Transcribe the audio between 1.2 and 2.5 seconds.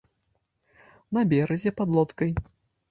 беразе, пад лодкай?